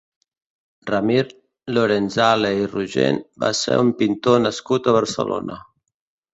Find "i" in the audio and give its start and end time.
2.63-2.67